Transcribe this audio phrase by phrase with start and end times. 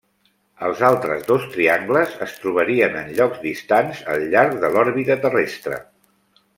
[0.67, 5.81] Els altres dos triangles es trobarien en llocs distants al llarg de l'òrbita terrestre.